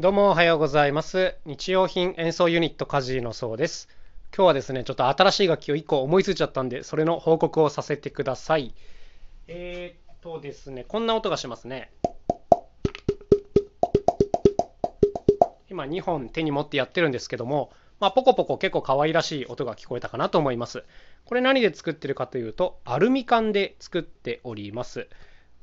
[0.00, 1.34] どうもおはようございます。
[1.44, 3.88] 日用品演奏ユニットカジのそうです。
[4.32, 8.72] 今日はですね、ちょっと新しい楽器を1個思いついちゃったんで、それの報告をさせてください。
[9.48, 11.90] えー、っとですね、こんな音がしますね。
[15.68, 20.84] 今2本手に持ってやってるんですけども、まあ、ポコポコ結構可愛らしい音が聞こえたかなと思います。
[21.24, 25.08] これ何で作ってるかというと、アルミ缶で作っております。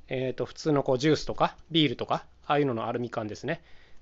[0.10, 3.62] えー、っと、普通のこうジュースとかビールとか、ああいうののアルミ缶ですね。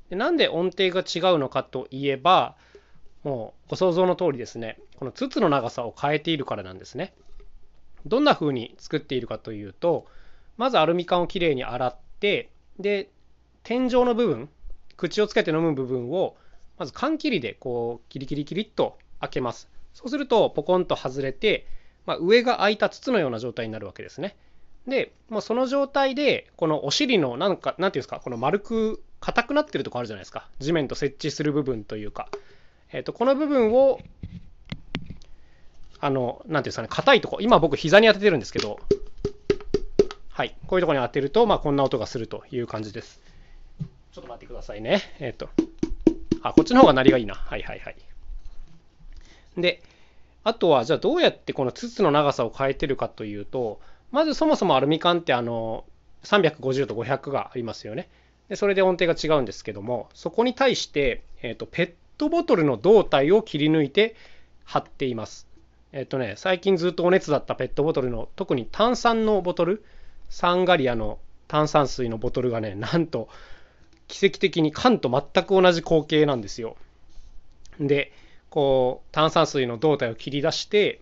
[0.10, 2.56] でなんで音程が違うのかといえば、
[3.24, 7.14] もうご想像の通りですね、この筒の長さを変えているからなんですね。
[8.06, 10.06] どんな風に作っているかというと、
[10.58, 13.10] まずアルミ缶をきれいに洗って、で、
[13.64, 14.50] 天井の部分、
[14.98, 16.36] 口をつけて飲む部分を、
[16.78, 19.70] まず缶切りでこう、キリキリキリっと開けます。
[19.94, 21.68] そうすると、ポコンと外れて、
[22.06, 24.36] まあ、上が開いた筒のような状態になるわけですね。
[24.88, 30.48] で、もうその状態で、このお尻の、なんか、なんていうんですか、この丸く硬くなってるとこあるじゃないですか。
[30.60, 32.28] 地面と接地する部分というか。
[32.92, 34.00] えっ、と、この部分を、
[36.00, 38.80] あの、なんていうんですかね、硬いとこ、今僕膝に当ててるんですけど、
[40.30, 43.22] はい、こういうとこに当てると、まあ、こんな音がするという感じです。
[44.12, 45.02] ちょっと待ってくださいね。
[45.20, 45.50] えっ、と、
[46.42, 47.36] あ、こっちの方が鳴りがいいな。
[47.36, 47.96] はいはいはい。
[49.58, 49.82] で、
[50.44, 53.80] あとは、じゃあどうやってこの筒の長さを変えてるかというと、
[54.14, 55.86] まずそもそもアルミ缶ってあの
[56.24, 58.10] 350と500がありますよね。
[58.48, 64.16] でそれで音程が違うんですけども、そこに対して、えーと、ペットボトルの胴体を切り抜いて
[64.66, 65.48] 貼っています。
[65.94, 69.84] えっ、とね、最近ずっとお熱だったペットボトルの、特に炭酸のボトル、
[70.30, 71.18] サンガリアの
[71.48, 73.30] 炭酸水のボトルがね、なんと
[74.08, 76.78] 奇跡的に缶と全く同じ光景なんですよ。
[77.80, 78.12] で、
[78.52, 81.00] こう炭酸水の胴体を切り出して、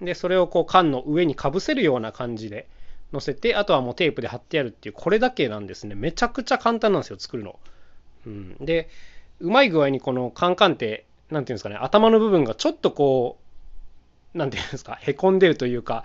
[0.00, 2.68] でそれをこう缶の上にかぶせるような感じで
[3.12, 5.94] 乗せてあとはもうテープで貼ってやるっていうこれだけなんですね。
[5.94, 7.58] めちゃくちゃ簡単なんですよ作るの、
[8.26, 8.88] うん、で
[9.40, 13.38] うまい具合にこのカンカンって何ていうんですかね頭の部分がちょっとこ
[14.34, 16.04] う何ていうんですかへこんでるというか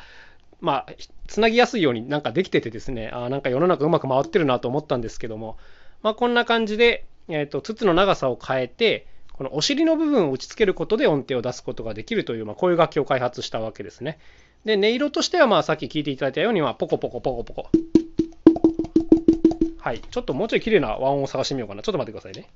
[0.59, 0.93] まあ
[1.27, 5.57] つなぎやすいようになんかできててですねあなんか世の中うまく回ってるなと思ったんですけども
[6.03, 9.07] まあこんな感じで、えーと、筒の長さを変えて
[9.41, 14.19] このお尻の部分を打ち付けることで音程を出すことができるという、まあ、こういう楽器を開発したわけですね。
[14.65, 17.69] で、音色としては、まあ、さっき聞いていただいたように、まあ、ポコポコポコポコ。
[19.79, 19.99] はい。
[19.99, 21.81] ちょっともうちょい綺麗な和音を探してみようかな。
[21.81, 22.51] ちょっと待ってくださいね。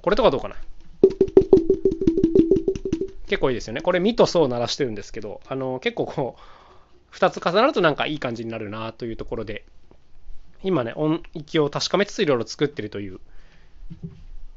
[0.00, 0.54] これとかどうかな？
[3.26, 3.80] 結構いいですよね。
[3.80, 9.64] これ、ミとソを鳴らしてるんですけど、あの、結構こう、2つ重なるとなんかいい感じになるなというところで、
[10.62, 13.18] 今ね、音域を確かめつついろいろ作ってるという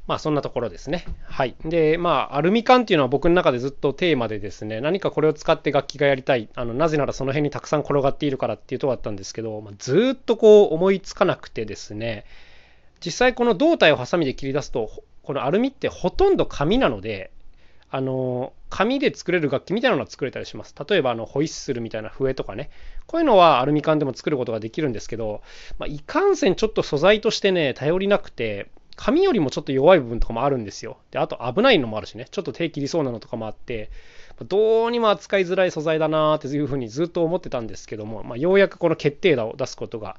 [0.08, 1.04] まあそんなところですね。
[1.26, 1.54] はい。
[1.64, 12.24] で、まあアルミ缶っていうのは僕の中でずっとテーマでですね、何かこれを使って楽器がやりたい、あのなぜならその辺にたくさん転がっているからっていうとこだったんですけど、まあ、ずっとこう思いつかなくてですね、
[13.04, 14.90] 実際この胴体をハサミで切り出すと、
[15.22, 17.30] このアルミってほとんど紙なので、
[17.90, 20.74] あの紙で作れる楽器みたいなのが作れたりします。
[20.88, 22.70] 例えばあのホイッスルみたいな笛とかね、
[23.06, 25.42] こういうのはアルミ缶でも作ることができるんですけど、
[25.78, 30.98] まあ、いかんせんちょっと素材としてね、頼りなくて、紙よりもちょっと弱い部分とかもあるんですよ。
[31.12, 33.90] で、あと危ないのもあるしね、ちょっと手切りそうなのとかもあって、
[34.48, 40.16] どうにも扱いづらい素材だなーっていうふうにずっと思ってたんですけども、まあ、ようやくこの決定打を出すことが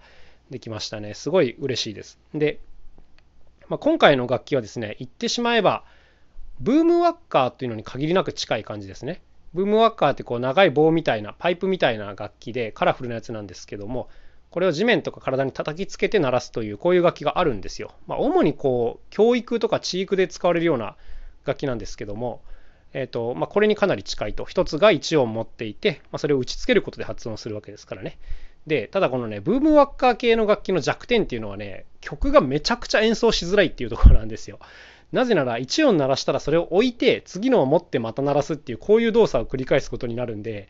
[0.49, 1.13] できましたね。
[1.13, 2.19] すごい嬉しいです。
[2.33, 2.61] で、
[3.67, 5.83] まあ、今回の楽器はですね、言ってしまえば、
[6.61, 9.21] ブームワッカーっていうのに限りなく近い感じですね。
[9.53, 14.07] ブームワッカーってこう長い棒みたいな、パイプみたいな楽器でカラフルなやつなんですけども、
[14.51, 17.91] これを地面とか体に叩きつけて鳴らすというこういう楽器があるんですよ。
[18.07, 20.95] まあ、主にこう教育とか地域で使われるような
[21.45, 22.41] 楽器なんですけども、
[22.93, 24.45] えーとまあ、これにかなり近いと。
[24.45, 28.17] 一つが1音持っていて、まあ、それを打ちつけることで発音するわけですからね。
[28.65, 34.59] で、ただこのね、ブームワッカー系の楽器の弱点っていうのはね、曲がめちゃくちゃ演奏しづらいっていうところなんですよ。
[35.11, 40.69] なぜなら1音鳴らしたらそれを置いて次のを持ってまた鳴らすっていうこういう動作を繰り返すことになるんで、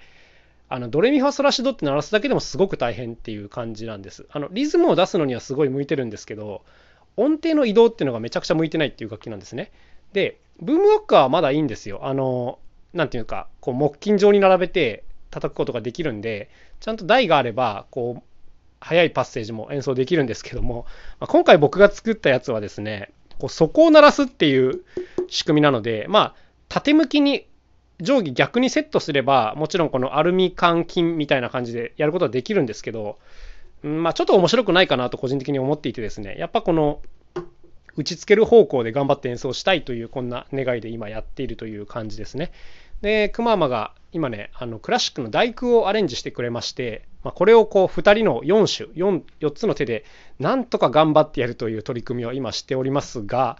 [0.70, 4.28] あのドレミファソラシドって鳴らすだけでもすごく大変っていう感じなんです。
[4.30, 6.64] あのリズムを出すのにはすごい向いてるんですけど、
[7.18, 9.72] 音程の移動っていうのがめちゃくちゃ向いてないっていう楽器なんですね。
[10.14, 12.02] で、ブームワッカーはまだいいんですよ。
[12.04, 12.60] あの、
[12.94, 16.50] なんていうか、こう木琴状に並べて叩くことができるんで、
[16.80, 18.24] ちゃんと台があれば、こう、
[18.80, 20.86] 速いパッセージも演奏できるんですけども、
[21.20, 24.84] まあ、今回僕が作ったやつはですね、こう底を鳴らすっていう
[25.28, 26.36] 仕組みなので、まあ、
[26.68, 27.48] 縦向きに
[28.04, 33.20] 定規逆にセットすれば、もちろんこのアルミ缶金みたいな感じでやることはできるんですけど、
[33.84, 37.02] まあちょっと面白くないかなと個人的に思っていてですね、やっぱこの
[37.96, 42.52] 打ちつける方向で頑張って演奏したいというこんな願いで今やっているという感じですね。
[43.02, 50.06] で、くままが今ね、あのクラシックの第九をアレンジしてくれまして、まあ、これをこう2人の4種4、4つの手で
[50.40, 53.58] なんとか頑張ってやるという取り組みを今しておりますが、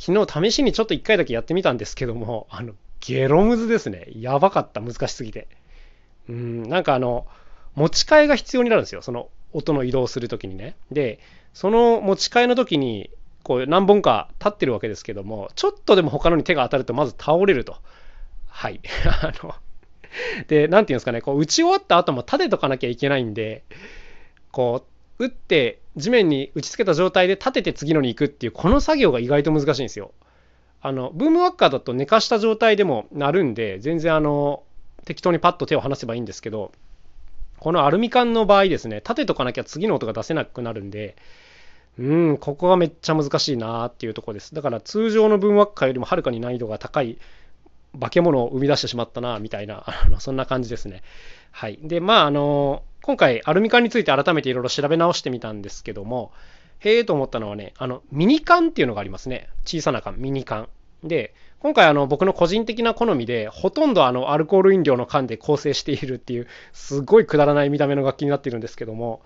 [0.00, 2.74] 昨日試しにちょっと1回だけやってみたんですけども、あの、
[3.06, 4.06] ゲロムズですね。
[4.14, 5.46] やばかった、難しすぎて。
[6.28, 7.26] うん、なんかあの、
[7.74, 9.02] 持ち替えが必要になるんですよ。
[9.02, 10.76] その音の移動するときにね。
[10.90, 11.18] で、
[11.52, 13.10] その持ち替えの時に、
[13.42, 17.76] こう何本か立ってるわけですけども、ちょっとでも他のに手が当たるとまず倒れると。
[18.48, 18.80] はい。
[19.22, 19.54] あの、
[20.48, 23.64] で、なんていうんですかね、こう打ち終わった後も立てとかなきゃいけないんで、
[24.50, 24.86] こ
[25.18, 30.12] う、打って地面に打ちつけた状態で立てて次のに行くっていう、この作業が意外と難しいんですよ。
[30.84, 34.62] あの、ブームワッカーだと寝かした状態でもなるんで、全然あの、
[35.06, 36.72] 適当にパッと手を離せばいいんですけど、
[37.58, 41.16] このアルミ缶の場合ですね、立てとかなきゃ次の音が出せなくなるんで、
[41.98, 44.54] うん、ここがめっちゃ難しいなっていうところです。
[44.54, 47.16] だから通常のブームワッカーよりもはるかに難易度が高い
[47.98, 49.86] 化け物を生み出してしまったな、みたいな、
[50.20, 51.02] そんな感じですね。
[51.50, 51.78] はい。
[51.82, 56.30] で、まあ、あの、今回、アルミ缶について改めていろいろ調べ直してみたんですけども、
[56.84, 59.48] へえと思ったのはね、あの、ミニ缶っていうのがありますね。
[59.64, 60.68] 小さな缶、ミニ缶。
[61.02, 69.22] で、今回、あの、僕の個人的な好みで、ほとんどあの、アルコール飲料の缶で構成しているっていう、すごいくだらない見た目の楽器になっているんですけども、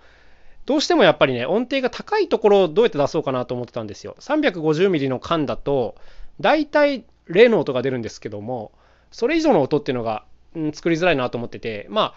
[0.66, 4.14] どうしてもやっぱりね、音程が高いところをどうやって出そうかなと思ってたんですよ。
[4.20, 5.96] 350ミリの缶だと、
[6.40, 8.70] 大体例の音が出るんですけども、
[9.11, 12.14] それ以上の音っていうのが、うん、作りづらいなと思ってて、まあ、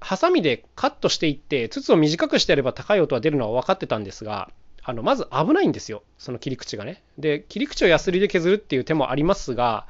[0.00, 4.50] ハサミでカットしていって、筒を短くしてやれば高い音は出るのは分かってたんですが、
[4.82, 7.02] あのまず危ないんですよ、その切り口がね。
[7.18, 9.86] で、切り口をヤスリで削るっていう手もありますが、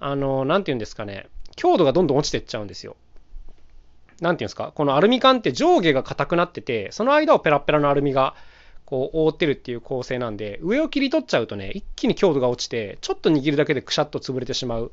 [0.00, 2.96] あの、なんていうんですかね、強度がどんどん落ちていっちゃうんですよ。
[4.20, 8.34] なんていうんですか、このアルミ缶って上下が硬くなってて、その間をペラペラのアルミが
[8.84, 14.92] こう覆ってるっていう構成なんで、上を切り取っちゃうとね、一気に強度が落ちて、ちょっと握るだけでくしゃっと潰れてしまう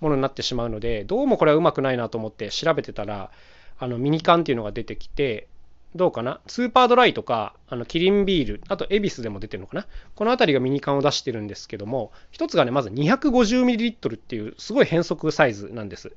[0.00, 3.30] ものになってしまうので、どうもこれはうまくないなと思って調べてたら、
[3.78, 5.48] あのミニ缶っていうのが出てきて、
[5.94, 6.40] どうかな？
[6.46, 9.86] スーパードライとか、あのキリンビール、あとエビスでも出てるのかな？
[10.14, 16.12] この辺りがミニ缶を出してるんですけども、一つがね、まず 250ml っていうすごい変則サイズなんです。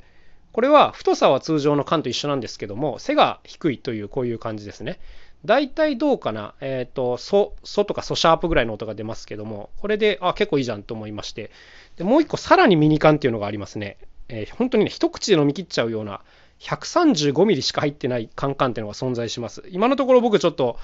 [0.52, 5.00] これは太さは通常の缶と一緒なんですけども、背が低いというこういう感じですね。
[5.46, 11.52] 大体どうかな、えっ、ー、と、ソ、ソとかソシャープぐらいの音が出ますけども、これで、あ、結構いいじゃんと思いまして、
[11.96, 13.98] でもう一個さらにミニ缶っていうのがありますね。
[14.30, 16.22] えー、本当にね、一口で飲み切っちゃうような、
[16.60, 19.64] 135ミリしか入ってないカンカンっていうのが存在します。
[19.70, 20.78] 今のところ僕ちょっと、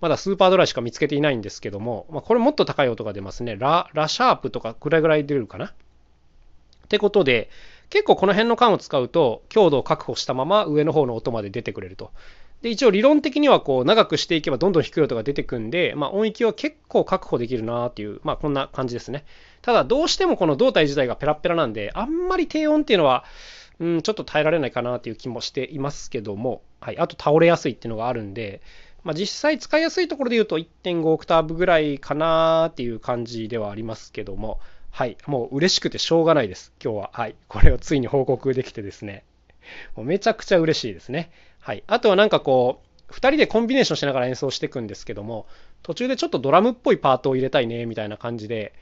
[0.00, 3.56] まだスーパードライしか見つけていないんですけども、まあ、これもっと高い音が出ますね。
[3.56, 5.66] ラ、ラシャープとかくらいぐらい出るかな。
[5.66, 5.70] っ
[6.88, 7.50] てことで、
[7.90, 12.12] 結構この辺の缶を使うと強度を確保したまま上の方の音まで出てくれると。
[12.62, 19.24] で、一応理論的にはこう長くしていけばどんどん低い音が出てくんで、まあ、音域は結構確保できるなっていう、まあこんな感じですね。
[19.62, 23.24] ただどうしてもこの胴体自体がペラペラなんで、あんまり低音っていうのは、
[23.80, 28.60] うん、ちょっと耐えられないかなっていう気もしていますけども、はい、あと倒れやすいっていうのがあるんで、
[29.04, 34.60] まあ、実際使いやすいところで言うと1.5オクターブぐらいかなっていう感じではありますけども、
[34.90, 37.10] はい、もう嬉しくてしょうがないです、今日は。
[37.12, 39.24] はい、これをついに報告できてですね、
[39.94, 41.30] もうめちゃくちゃ嬉しいですね。
[41.60, 41.84] はい。
[41.86, 45.46] あとはなんかこう、2人でコンビネーションしながら演奏していくんですけども、
[45.82, 48.72] 途中でちょっとドラムっぽいパートを入れたいね、みたいな感じで、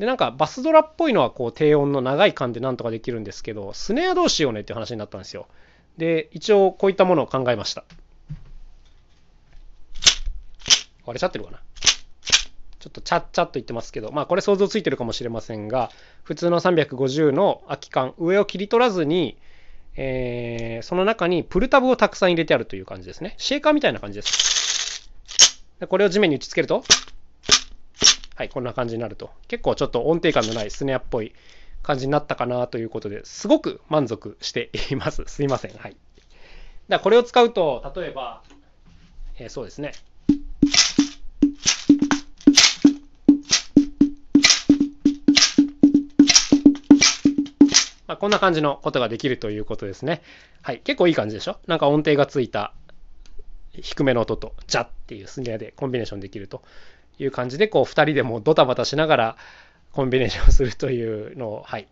[0.00, 5.46] で、なんかバスドラっぽいのはこう低音の長い感でなんとかできるんですけど、スネアどうしようねっていう話になったんですよ。
[5.98, 7.84] で、一応こういったものを考えました。
[11.04, 11.60] 割れちゃってるかな
[12.78, 15.90] ちょっとチャッチャッと言ってますけど、まあこれ想像ついてるかもしれませんが、
[16.22, 19.36] 普通の350の空き缶、上を切り取らずに、
[19.96, 23.34] えー、その中にプルタブをたくさん入れてあるという感じですね。
[23.36, 25.10] シェーカーみたいな感じです。
[25.78, 26.84] でこれを地面に打ち付けると、
[28.40, 29.28] はい、こんな感じになると。
[29.48, 31.34] 結構ちょっと音程感のないスネアっぽい
[31.82, 35.24] 感じになったかなということですごく満足しています。
[35.28, 35.76] すいません。
[35.76, 35.96] はい。
[36.88, 38.42] だこれを使うと、例えば、
[39.38, 39.92] えー、そうですね。
[48.06, 50.22] まあ、こんな感じのことができるということですね。
[50.62, 50.80] はい。
[50.82, 51.58] 結構いい感じでしょ？
[51.66, 52.72] なんか音程がついた
[53.74, 56.62] 低めの音と、ジャっていうスネアでコンビネーションできると
[57.20, 59.36] いう感じで、こう、2人でもドタバタしながら
[59.92, 61.88] コンビネーションするというのを、はい。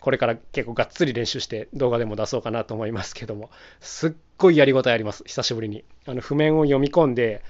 [0.00, 3.50] これから結構がっつり練習して動画でも出そうかなと思いますけども、
[3.80, 5.24] すっごいやりごたえあります。
[5.26, 5.84] 久しぶりに。
[6.06, 7.42] あの、譜面を読み込んで、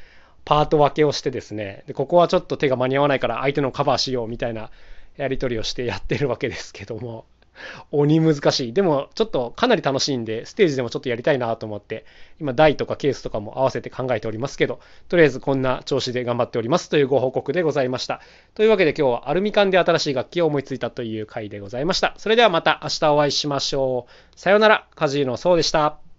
[0.45, 4.71] パート分けをしてですね、でここはちょっと手が間に合わないから相手のカバーしようみたいな
[5.17, 7.27] やり取りをしてやってるわけですけども、
[7.91, 8.73] 鬼難しい。
[8.73, 12.05] でも、ちょっとかなり楽しいんで、ステージでもちょっとやりたいなと思って、
[12.41, 18.21] 今、台とかケースとかも合わせて考えておりますけど、とりあえずこんな調子で頑張っておりますというご報告でございました。
[18.55, 22.15] というわけで今日はアルミ缶で新しい楽器を思いついたという回でございました。
[22.17, 24.39] それではまた明日お会いしましょう。
[24.39, 26.10] さようなら、カジーノそうでした。